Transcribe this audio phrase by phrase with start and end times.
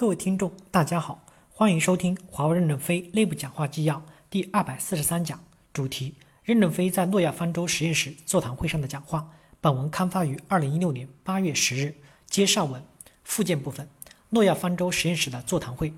[0.00, 9.28] 各位听众，大家好，欢迎收听华为任正非内部讲话纪要第二百四十三讲，主题：任正非在诺亚方舟实验室座谈会上的讲话。
[9.60, 11.96] 本文刊发于二零一六年八月十日。
[12.28, 12.80] 接上文
[13.24, 13.88] 附件部分：
[14.28, 15.92] 诺亚方舟实验室的座谈会。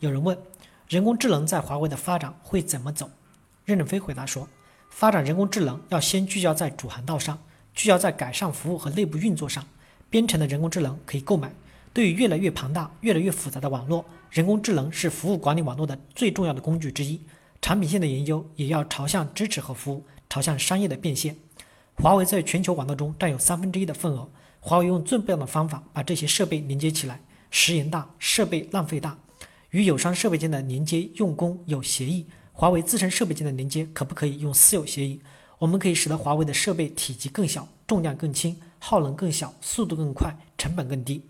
[0.00, 0.36] 有人问，
[0.88, 3.08] 人工智能在华为的发展会怎么走？
[3.64, 4.48] 任正非回答说，
[4.90, 7.38] 发展人工智能要先聚焦在主航道上，
[7.72, 9.64] 聚焦在改善服务和内部运作上。
[10.10, 11.52] 编程的人工智能可以购买。
[11.94, 17.20] 对于越来越庞大、越来越复杂的网络，人工智能是服务管理网络的最重要的工具之一。
[17.60, 21.36] 产品线的研究也要朝向支持和服务，朝向商业的变现。
[21.94, 24.28] 华为在全球网络中占有三分之一的份额。
[24.58, 29.18] 华为用最不一样的方法把这些设备连接起来，时延大，设备浪费大。
[29.70, 35.20] 与友商设备间的连接用工有协议，华为自身设备间的连接可不可以用私有协议？
[35.58, 41.22] 我们可以使得华为的设备体积更小、重量更轻、耗能更小、速度更快、成本更低。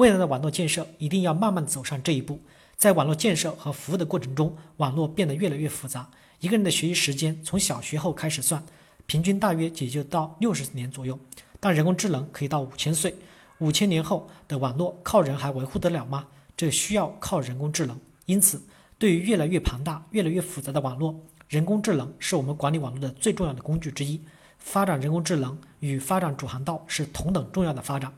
[0.00, 2.40] 未来的网络建设一定要慢慢走上这一步，
[2.78, 6.08] 在网络建设和服务的过程中，网络变得越来越复杂。
[6.38, 8.64] 一个人的学习时间从小学后开始算，
[9.04, 11.18] 平均大约也就到六十年左右。
[11.60, 13.14] 但人工智能可以到五千岁，
[13.58, 16.26] 五千年后的网络靠人还维护得了吗？
[16.56, 18.00] 这需要靠人工智能。
[18.24, 18.58] 因此，
[18.96, 21.14] 对于越来越庞大、越来越复杂的网络，
[21.46, 24.18] 人工智能是我们管理网络的最重要的工具之一。
[24.56, 28.10] 发展人工智能与发展主航道是同等重要的发展。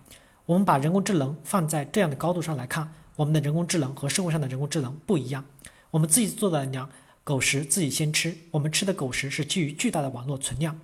[0.45, 5.45] 我们把人工智能放在这样的高度上来看，我们的人工智能和社会上的人工智能不一样。
[5.91, 6.91] 我们自己做的粮
[7.23, 10.77] 狗食自己先吃，我们吃的狗食是基于巨大的网络存量。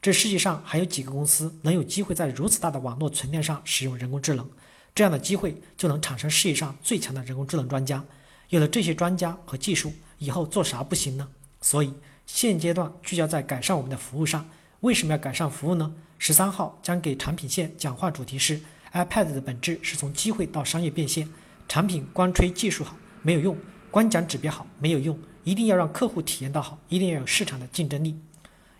[0.00, 4.48] 这世界上还有几个公司能有机会在如此大的网络存量上使用人工智能？
[4.94, 8.02] 这样的机会就能产生世界上最强的人工智能专家。
[8.48, 11.28] 有了这些专家和技术，以后做啥不行呢？
[11.60, 11.92] 所以
[12.26, 14.48] 现阶段聚焦在改善我们的服务上。
[14.80, 15.94] 为什么要改善服务呢？
[16.18, 18.60] 十三号将给产品线讲话，主题是。
[18.92, 21.28] iPad 的本质是从机会到商业变现。
[21.68, 23.56] 产品光吹技术好没有用，
[23.90, 28.20] 光讲指标好没有用，一定要让客户体验到好，一定要有市场的竞争力。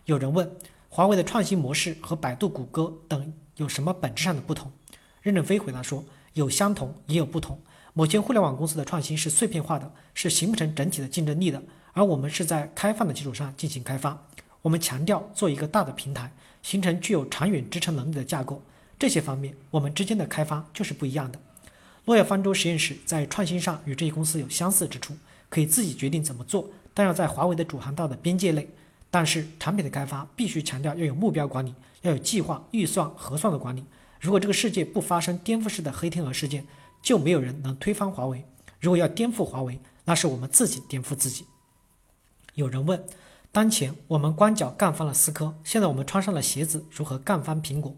[0.04, 0.50] 有人问，
[0.90, 4.70] 华为的创新模式和百度、谷歌等有什么本质上的不同？
[5.22, 6.04] 任正非回答说，
[6.34, 7.58] 有相同也有不同。
[7.94, 14.26] 某些互联网公司的创新是碎片化的，是形不成整体的竞争力的，而我们是在开放的基础上进行开发。
[14.60, 16.30] 我们强调做一个大的平台，
[16.62, 18.62] 形成具有长远支撑能力的架构。
[19.02, 21.40] 这些方面，我们之间的开发就是不一样的。
[22.04, 25.16] 诺亚方舟实验室在创新上与这些公司有相似之处，
[25.48, 28.68] 可以自己决定怎么做，但要在华为的主航道的边界内。
[29.10, 33.84] 但是产品的开发必须强调要有目标管理，要有计划、预算、核算的管理。
[34.20, 36.64] 如果这个世界不发生颠覆式的黑天鹅事件，
[37.02, 38.44] 就没有人能推翻华为。
[38.78, 41.44] 如果要颠覆华为，那是我们自己颠覆自己。
[42.54, 43.04] 有人问：
[43.50, 47.96] 当前我们光脚干翻了思科，现在我们穿上了鞋子，如何干翻苹果？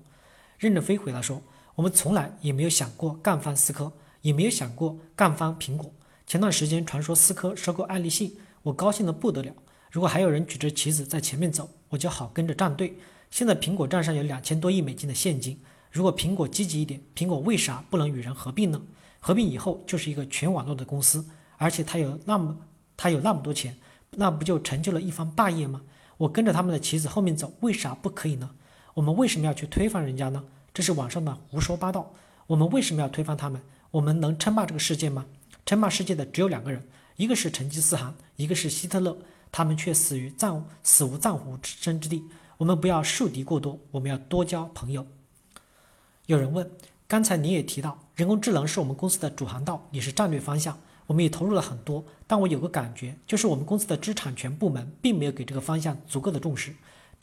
[0.64, 1.42] 任正非回答说
[1.76, 3.92] ：“我们从来也没有想过干翻思科，
[4.22, 5.92] 也没有想过干翻苹果。
[6.26, 9.52] 前段时间传说思科收购爱立信，我高兴得不得了。
[9.90, 12.96] 如果还有人举着旗子在前面走，我就好跟着站队。
[13.30, 15.60] 现在苹果账上有两千多亿美金的现金，
[15.92, 18.80] 如果苹果积极一点，苹果为啥不能与人合并呢？
[19.20, 21.26] 合并以后就是一个全网络的公司，
[21.58, 22.56] 而且他有那么
[22.96, 23.76] 他有那么多钱，
[24.12, 25.82] 那不就成就了一番霸业吗？
[26.16, 28.48] 我跟着他们的旗子后面走，为啥不可以呢？”
[28.94, 30.44] 我们为什么要去推翻人家呢？
[30.72, 32.12] 这是网上的胡说八道。
[32.46, 33.60] 我们为什么要推翻他们？
[33.90, 35.26] 我们能称霸这个世界吗？
[35.66, 39.16] 称霸世界的只有两个人，一个是成吉思汗，一个是希特勒。
[39.50, 42.24] 他们却死于藏死无葬之身之地。
[42.56, 45.06] 我们不要树敌过多，我们要多交朋友。
[46.26, 46.70] 有人问，
[47.06, 52.04] 刚才你也提到人工智能是我们公司的主航道，也是战略方向，我们也投入了很多。
[52.26, 56.74] 但我有个感觉，就是我们公司的知识产权部门并没有给这个方向足够的重视。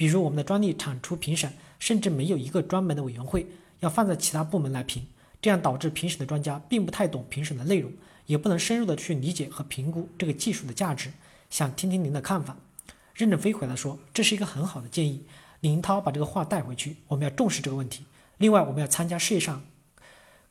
[0.02, 3.46] 比如我们的专利产出评审，甚至没有一个专门的委员会，
[3.82, 5.06] 要放在其他部门来评，
[5.40, 7.94] 这样导致评审的专家并不太懂评审的内容，
[8.26, 11.12] 也不能深入的去理解和评估这个技术的价值。
[11.52, 12.58] 想听听您的看法。
[13.14, 15.24] 任正非回答说，这是一个很好的建议。
[15.60, 18.04] 李银涛把这个话带回去，我们要重视这个问题。
[18.40, 19.62] 另外，我们要参加世界上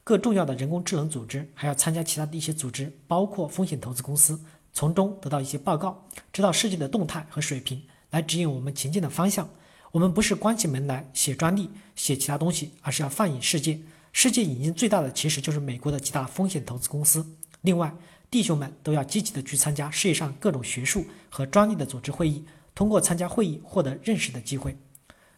[0.05, 4.38] 各重要的人工智能组织，还要参加其他的一些组织，包括风险投资公司，
[4.73, 7.82] 从中得到一些报告，知道世界的动态和水平。
[8.10, 9.48] 来指引我们前进的方向。
[9.92, 13.80] 我们不是关起门来写专利、写其他东西，而是要放眼世界。
[14.12, 17.26] 世界引进最大的其实就是美国的几大风险投资公司。
[17.62, 17.92] 另外，
[18.30, 24.76] 弟兄们都要积极的去参加世界上各种学术和专利的组织会议，通过参加会议获得认识的机会。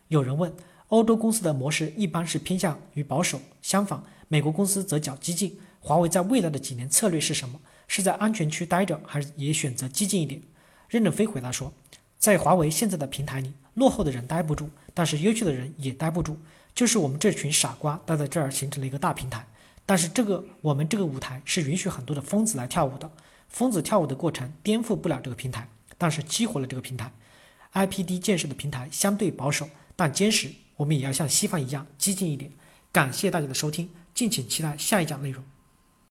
[0.08, 0.52] 有人问，
[0.88, 5.58] 欧洲公司的模式一般是偏向于保守，相反，美国公司则较激进。
[5.80, 7.58] 华为在未来的几年策略是什么？
[7.88, 10.42] 是在安全区待着，还是也选择激进一点？
[10.88, 11.72] 任正非回答说。
[12.22, 16.38] 在华为现在的平台里，落后的人待不住，但是优秀的人也待不住。
[16.72, 19.44] 就是我们这群傻瓜待在这儿，形成了一个大平台。
[19.84, 23.10] 但是这个我们这个舞台是允许很多的疯子来跳舞的，
[23.48, 25.66] 疯子跳舞的过程颠覆不了这个平台，
[25.98, 27.10] 但是激活了这个平台。
[27.72, 30.48] IPD 建设的平台相对保守，但坚实。
[30.76, 32.52] 我们也要像西方一样激进一点。
[32.92, 35.42] 感谢大家的收听，敬请期待下一讲内容。